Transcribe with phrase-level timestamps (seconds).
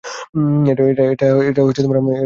[1.11, 2.19] এটা আমাদের গোপনীয়তা।